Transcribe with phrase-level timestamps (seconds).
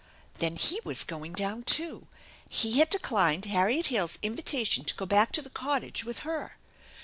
[0.39, 2.07] Then he was going down too!
[2.49, 6.57] He had declined Harriet Hale's invitation to go back to the cottage with her